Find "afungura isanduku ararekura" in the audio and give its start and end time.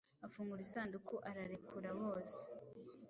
0.25-1.89